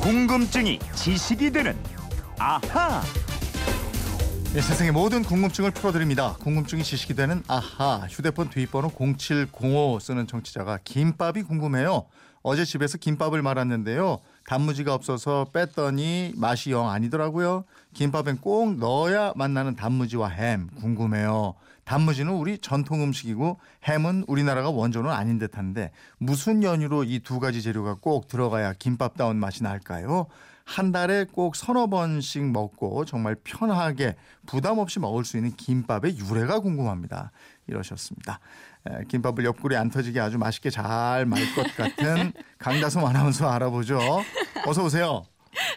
[0.00, 1.76] 궁금증이 지식이 되는
[2.38, 3.02] 아하.
[4.54, 6.36] 네, 세상의 모든 궁금증을 풀어드립니다.
[6.40, 8.06] 궁금증이 지식이 되는 아하.
[8.08, 12.06] 휴대폰 뒷번호 0705 쓰는 청취자가 김밥이 궁금해요.
[12.42, 14.20] 어제 집에서 김밥을 말았는데요.
[14.46, 17.64] 단무지가 없어서 뺐더니 맛이 영 아니더라고요.
[17.92, 21.56] 김밥엔 꼭 넣어야 만나는 단무지와 햄 궁금해요.
[21.94, 27.96] 단무지는 우리 전통 음식이고 햄은 우리나라가 원조는 아닌 듯한데 무슨 연유로 이 두 가지 재료가
[28.00, 30.26] 꼭 들어가야 김밥다운 맛이 날까요?
[30.64, 34.14] 한 달에 꼭 서너 번씩 먹고 정말 편하게
[34.46, 37.32] 부담 없이 먹을 수 있는 김밥의 유래가 궁금합니다.
[37.66, 38.38] 이러셨습니다.
[38.88, 43.98] 에, 김밥을 옆구리 안 터지게 아주 맛있게 잘 말 것 같은 강다솜 아나운서 알아보죠.
[44.64, 45.24] 어서 오세요.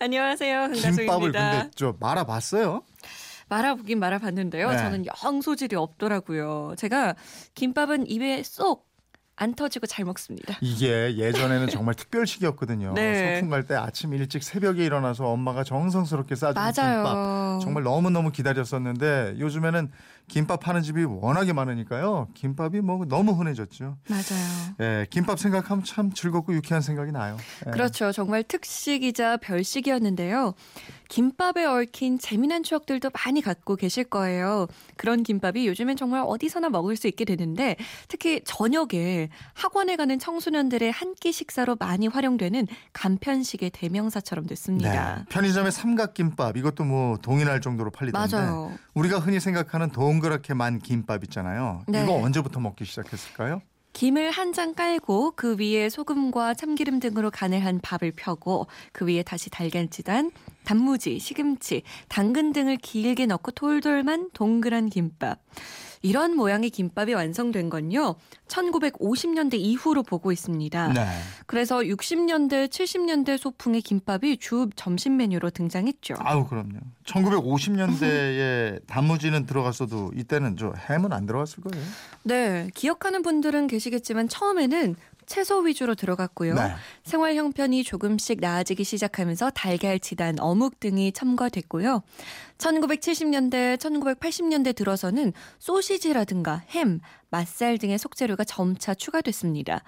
[0.00, 0.72] 안녕하세요.
[0.72, 1.50] 김밥을 강다솜입니다.
[1.52, 2.82] 근데 저 말아봤어요?
[3.54, 4.70] 말아보긴 말아봤는데요.
[4.70, 4.76] 네.
[4.78, 6.74] 저는 영 소질이 없더라고요.
[6.78, 7.14] 제가
[7.54, 10.56] 김밥은 입에 쏙안 터지고 잘 먹습니다.
[10.60, 12.94] 이게 예전에는 정말 특별식이었거든요.
[12.94, 13.34] 네.
[13.34, 17.60] 소풍 갈 때 아침 일찍 새벽에 일어나서 엄마가 정성스럽게 싸주는 김밥.
[17.60, 19.90] 정말 너무 너무 기다렸었는데 요즘에는
[20.28, 22.28] 김밥 하는 집이 워낙에 많으니까요.
[22.34, 23.96] 김밥이 뭐 너무 흔해졌죠.
[24.08, 24.74] 맞아요.
[24.80, 27.36] 예, 김밥 생각하면 참 즐겁고 유쾌한 생각이 나요.
[27.66, 27.70] 예.
[27.72, 28.12] 그렇죠.
[28.12, 30.54] 정말 특식이자 별식이었는데요.
[31.10, 34.68] 김밥에 얽힌 재미난 추억들도 많이 갖고 계실 거예요.
[34.96, 37.76] 그런 김밥이 요즘엔 정말 어디서나 먹을 수 있게 되는데
[38.08, 45.16] 특히 저녁에 학원에 가는 청소년들의 한 끼 식사로 많이 활용되는 간편식의 대명사처럼 됐습니다.
[45.16, 45.24] 네.
[45.28, 48.72] 편의점의 삼각김밥 이것도 뭐 동일할 정도로 팔리던데 맞아요.
[48.94, 51.82] 우리가 흔히 생각하는 동그랗게 만 김밥 있잖아요.
[51.88, 52.04] 네.
[52.04, 53.60] 이거 언제부터 먹기 시작했을까요?
[54.00, 59.22] 김을 한 장 깔고 그 위에 소금과 참기름 등으로 간을 한 밥을 펴고 그 위에
[59.22, 60.30] 다시 달걀지단,
[60.64, 65.40] 단무지, 시금치, 당근 등을 길게 넣고 돌돌만 동그란 김밥.
[66.02, 68.14] 이런 모양의 김밥이 완성된 건요.
[68.48, 70.92] 1950년대 이후로 보고 있습니다.
[70.94, 71.06] 네.
[71.46, 76.14] 그래서 60년대, 70년대 소풍의 김밥이 주 점심 메뉴로 등장했죠.
[76.18, 76.78] 아우 그럼요.
[77.04, 81.84] 1950년대에 단무지는 들어갔어도 이때는 저 햄은 안 들어갔을 거예요.
[82.22, 84.96] 네, 기억하는 분들은 계시겠지만 처음에는
[85.26, 86.54] 채소 위주로 들어갔고요.
[86.54, 86.74] 네.
[87.04, 92.02] 생활 형편이 조금씩 나아지기 시작하면서 달걀, 지단, 어묵 등이 첨가됐고요.
[92.60, 97.00] 1970년대, 1980년대 들어서는 소시지라든가 햄,
[97.30, 99.82] 맛살 등의 속재료가 점차 추가됐습니다.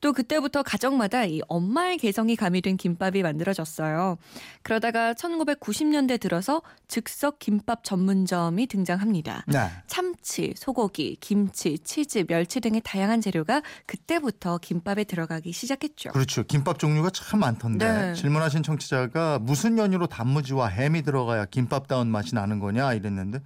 [0.00, 4.18] 또 그때부터 가정마다 이 엄마의 개성이 가미된 김밥이 만들어졌어요.
[4.62, 9.44] 그러다가 1990년대 들어서 즉석 김밥 전문점이 등장합니다.
[9.46, 9.70] 네.
[9.86, 16.10] 참치, 소고기, 김치, 치즈, 멸치 등의 다양한 재료가 그때부터 김밥에 들어가기 시작했죠.
[16.10, 16.42] 그렇죠.
[16.44, 18.14] 김밥 종류가 참 많던데 네.
[18.14, 23.40] 질문하신 청취자가 무슨 연유로 단무지와 햄이 들어가야 김밥다운 맛이 나는 거냐 이랬는데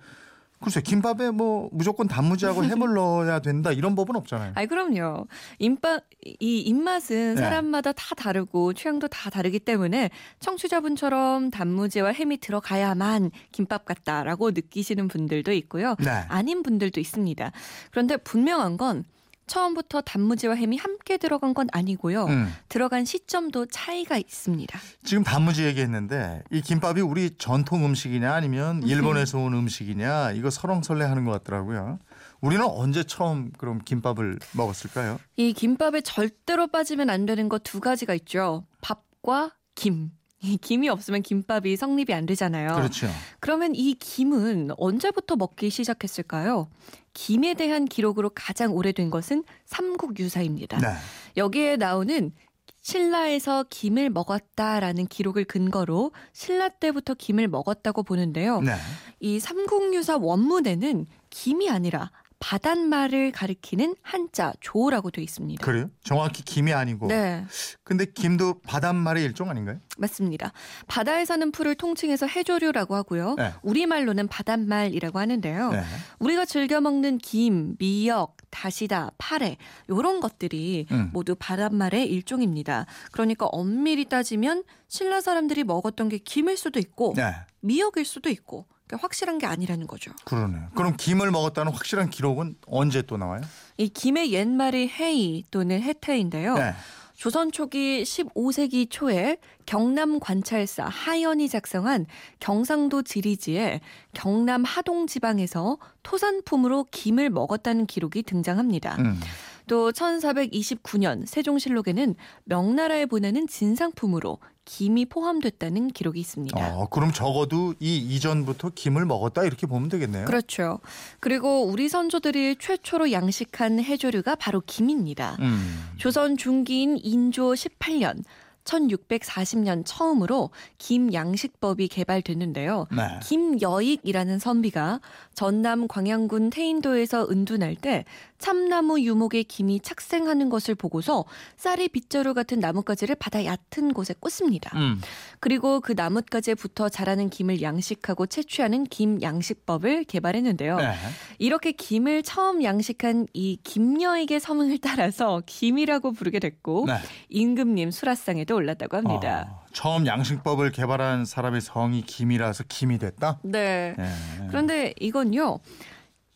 [0.62, 4.53] 글쎄 김밥에 뭐 무조건 단무지하고 햄을 넣어야 된다 이런 법은 없잖아요.
[4.55, 5.27] 아이 그럼요.
[5.59, 6.05] 입맛
[6.38, 7.41] 이 입맛은 네.
[7.41, 15.53] 사람마다 다 다르고 취향도 다 다르기 때문에 청취자분처럼 단무지와 햄이 들어가야만 김밥 같다라고 느끼시는 분들도
[15.53, 15.97] 있고요.
[15.99, 16.11] 네.
[16.28, 17.50] 아닌 분들도 있습니다.
[17.91, 19.05] 그런데 분명한 건
[19.47, 22.25] 처음부터 단무지와 햄이 함께 들어간 건 아니고요.
[22.26, 22.54] 음.
[22.69, 24.78] 들어간 시점도 차이가 있습니다.
[25.04, 31.32] 지금 단무지 얘기했는데 이 김밥이 우리 전통 음식이냐 아니면 일본에서 온 음식이냐 이거 설렁설레하는 것
[31.32, 31.98] 같더라고요.
[32.41, 35.19] 우리는 언제 처음 그럼 김밥을 먹었을까요?
[35.36, 38.64] 이 김밥에 절대로 빠지면 안 되는 거 두 가지가 있죠.
[38.81, 40.10] 밥과 김.
[40.42, 42.75] 이 김이 없으면 김밥이 성립이 안 되잖아요.
[42.75, 43.08] 그렇죠.
[43.41, 46.69] 그러면 이 김은 언제부터 먹기 시작했을까요?
[47.14, 50.78] 김에 대한 기록으로 가장 오래된 것은 삼국유사입니다.
[50.78, 50.88] 네.
[51.36, 52.32] 여기에 나오는
[52.81, 58.60] 신라에서 김을 먹었다라는 기록을 근거로 신라 때부터 김을 먹었다고 보는데요.
[58.60, 58.75] 네.
[59.20, 62.10] 이 삼국유사 원문에는 김이 아니라
[62.42, 65.64] 바닷말을 가리키는 한자 조라고 되어 있습니다.
[65.64, 65.88] 그래요?
[66.03, 67.06] 정확히 김이 아니고.
[67.06, 67.44] 네,
[67.84, 69.78] 근데 김도 바닷말의 일종 아닌가요?
[69.97, 70.52] 맞습니다.
[70.88, 73.36] 바다에 사는 풀을 통칭해서 해조류라고 하고요.
[73.36, 73.52] 네.
[73.62, 75.70] 우리말로는 바닷말이라고 하는데요.
[75.70, 75.82] 네.
[76.19, 79.56] 우리가 즐겨 먹는 김, 미역, 다시다, 파래
[79.88, 81.10] 이런 것들이 음.
[81.12, 82.87] 모두 바닷말의 일종입니다.
[83.12, 87.34] 그러니까 엄밀히 따지면 신라 사람들이 먹었던 게 김일 수도 있고 네.
[87.61, 90.12] 미역일 수도 있고 그러니까 확실한 게 아니라는 거죠.
[90.25, 90.69] 그러네요.
[90.75, 93.41] 그럼 김을 먹었다는 확실한 기록은 언제 또 나와요?
[93.79, 96.55] 이 김의 옛말이 해이 또는 해태인데요.
[96.55, 96.75] 네.
[97.15, 102.06] 조선 초기 15세기 초에 경남 관찰사 하연이 작성한
[102.41, 103.81] 경상도 지리지에
[104.12, 108.97] 경남 하동 지방에서 토산품으로 김을 먹었다는 기록이 등장합니다.
[108.99, 109.21] 음.
[109.67, 112.14] 또 1429년 세종실록에는
[112.44, 116.76] 명나라에 보내는 진상품으로 김이 포함됐다는 기록이 있습니다.
[116.76, 120.25] 어, 그럼 적어도 이 이전부터 김을 먹었다 이렇게 보면 되겠네요.
[120.25, 120.79] 그렇죠.
[121.20, 125.37] 그리고 우리 선조들이 최초로 양식한 해조류가 바로 김입니다.
[125.41, 125.91] 음.
[125.97, 128.23] 조선 중기인 인조 18년
[128.65, 132.87] 1640년 처음으로 김 양식법이 개발됐는데요.
[132.91, 133.19] 네.
[133.23, 135.00] 김여익이라는 선비가
[135.35, 138.05] 전남 광양군 태인도에서 은둔할 때
[138.43, 141.25] 참나무 유목에 김이 착생하는 것을 보고서
[141.56, 144.77] 쌀이 빗자루 같은 나뭇가지를 바다 얕은 곳에 꽂습니다.
[144.77, 145.00] 음.
[145.39, 150.77] 그리고 그 나뭇가지에 붙어 자라는 김을 양식하고 채취하는 김 양식법을 개발했는데요.
[150.77, 150.93] 네.
[151.39, 156.94] 이렇게 김을 처음 양식한 이 김여익의 서문을 따라서 김이라고 부르게 됐고 네.
[157.29, 159.47] 임금님 수라상에도 올랐다고 합니다.
[159.53, 163.39] 어, 처음 양식법을 개발한 사람의 성이 김이라서 김이 됐다.
[163.44, 163.94] 네.
[163.97, 164.09] 네.
[164.49, 165.61] 그런데 이건요.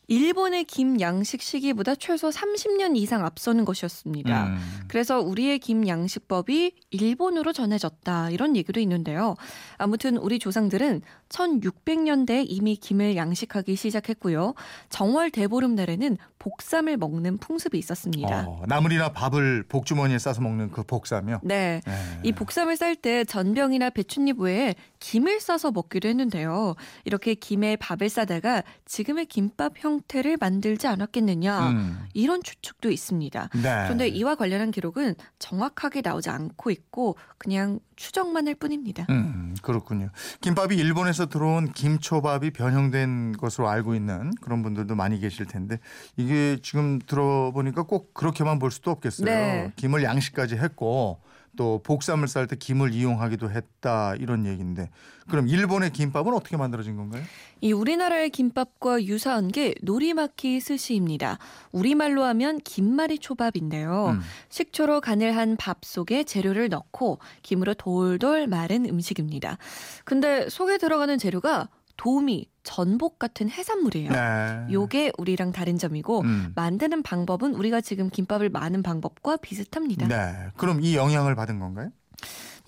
[0.08, 4.46] 일본의 김 양식 시기보다 최소 30년 이상 앞서는 것이었습니다.
[4.46, 4.58] 음.
[4.88, 9.34] 그래서 우리의 김 양식법이 일본으로 전해졌다 이런 얘기도 있는데요.
[9.78, 14.54] 아무튼 우리 조상들은 1600년대에 이미 김을 양식하기 시작했고요.
[14.88, 18.44] 정월 대보름날에는 복삼을 먹는 풍습이 있었습니다.
[18.46, 21.40] 어, 나물이나 밥을 복주머니에 싸서 먹는 그 복삼이요.
[21.42, 21.80] 네.
[21.84, 21.92] 네.
[22.22, 26.74] 이 복삼을 쌀 때 전병이나 배춧잎 외에 김을 싸서 먹기도 했는데요.
[27.04, 32.06] 이렇게 김에 밥을 싸다가 지금의 김밥 형태를 만들지 않았겠느냐 음.
[32.14, 33.50] 이런 추측도 있습니다.
[33.54, 33.60] 네.
[33.84, 39.06] 그런데 이와 관련한 기록은 정확하게 나오지 않고 있고 그냥 추정만 할 뿐입니다.
[39.08, 40.10] 음, 그렇군요.
[40.42, 45.78] 김밥이 일본에서 들어온 김초밥이 변형된 것으로 알고 있는 그런 분들도 많이 계실 텐데
[46.18, 49.24] 이게 지금 들어보니까 꼭 그렇게만 볼 수도 없겠어요.
[49.24, 49.72] 네.
[49.76, 51.22] 김을 양식까지 했고
[51.56, 54.90] 또 복삼을 쌀 때 김을 이용하기도 했다 이런 얘기인데
[55.28, 57.22] 그럼 일본의 김밥은 어떻게 만들어진 건가요?
[57.60, 61.38] 이 우리나라의 김밥과 유사한 게 노리마키 스시입니다.
[61.72, 64.10] 우리말로 하면 김말이 초밥인데요.
[64.16, 64.20] 음.
[64.50, 69.58] 식초로 간을 한 밥 속에 재료를 넣고 김으로 돌돌 마른 음식입니다.
[70.04, 74.10] 근데 속에 들어가는 재료가 도미, 전복 같은 해산물이에요.
[74.12, 74.66] 네.
[74.72, 76.52] 요게 우리랑 다른 점이고 음.
[76.54, 80.08] 만드는 방법은 우리가 지금 김밥을 마는 방법과 비슷합니다.
[80.08, 80.48] 네.
[80.56, 81.90] 그럼 이 영향을 받은 건가요?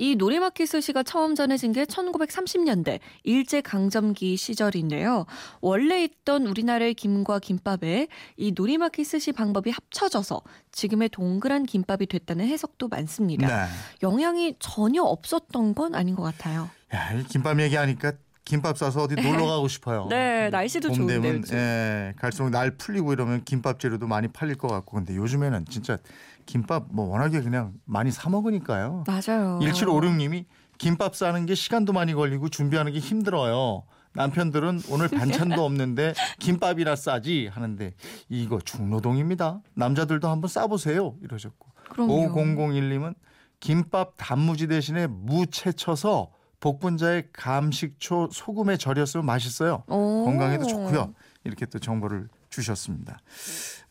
[0.00, 5.26] 이 노리마키 스시가 처음 전해진 게 1930년대 일제 강점기 시절인데요.
[5.60, 8.06] 원래 있던 우리나라의 김과 김밥에
[8.36, 10.40] 이 노리마키 스시 방법이 합쳐져서
[10.70, 13.48] 지금의 동그란 김밥이 됐다는 해석도 많습니다.
[13.48, 13.70] 네.
[14.04, 16.70] 영향이 전혀 없었던 건 아닌 것 같아요.
[16.94, 18.12] 야, 이 김밥 얘기하니까
[18.48, 20.06] 김밥 싸서 어디 놀러 가고 싶어요.
[20.08, 21.54] 네, 날씨도 봄 좋은데 요즘.
[21.58, 25.98] 예, 갈수록 날 풀리고 이러면 김밥 재료도 많이 팔릴 것 같고 근데 요즘에는 진짜
[26.46, 29.04] 김밥 뭐 워낙에 그냥 많이 사 먹으니까요.
[29.06, 29.58] 맞아요.
[29.60, 30.46] 1756님이
[30.78, 33.82] 김밥 싸는 게 시간도 많이 걸리고 준비하는 게 힘들어요.
[34.14, 37.92] 남편들은 오늘 반찬도 없는데 김밥이나 싸지 하는데
[38.30, 39.60] 이거 중노동입니다.
[39.74, 42.32] 남자들도 한번 싸보세요 이러셨고 그럼요.
[42.34, 43.14] 5001님은
[43.60, 46.30] 김밥 단무지 대신에 무 채 쳐서
[46.60, 49.84] 복분자에 감식초 소금에 절였으면 맛있어요.
[49.88, 50.24] 오.
[50.24, 51.14] 건강에도 좋고요.
[51.44, 53.20] 이렇게 또 정보를 주셨습니다.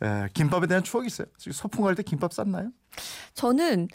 [0.01, 1.27] 에, 김밥에 대한 추억이 있어요.
[1.37, 2.71] 소풍 갈 때 김밥 쌌나요?
[3.33, 3.87] 저는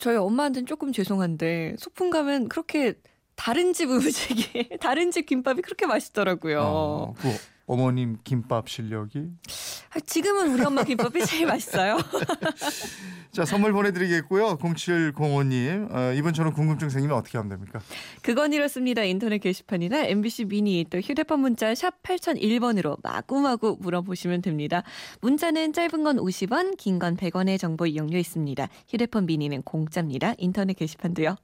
[0.00, 2.94] 저희 엄마한테는 조금 죄송한데 소풍 가면 그렇게
[3.36, 6.60] 다른 집 음식이 다른 집 김밥이 그렇게 맛있더라고요.
[6.62, 7.28] 어, 그
[7.66, 9.22] 어머님 김밥 실력이
[9.94, 11.96] 아, 지금은 우리 엄마 김밥이 제일 맛있어요.
[13.32, 14.58] 자 선물 보내드리겠고요.
[14.58, 17.80] 0705님 어, 이번처럼 궁금증 생기면 어떻게 하면 됩니까?
[18.22, 19.02] 그건 이렇습니다.
[19.02, 24.82] 인터넷 게시판이나 MBC 미니 또 휴대폰 문자 샵 8001번으로 마구마구 물어보시면 됩니다.
[25.20, 28.68] 문자는 짧은 건 50원, 긴 건 100원의 정보 이용료 있습니다.
[28.88, 30.34] 휴대폰 미니는 공짜입니다.
[30.38, 31.36] 인터넷 게시판도요.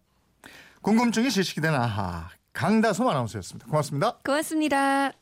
[0.83, 3.67] 궁금증이 지식이 아하 강다솜 아나운서였습니다.
[3.69, 4.19] 고맙습니다.
[4.25, 5.20] 고맙습니다.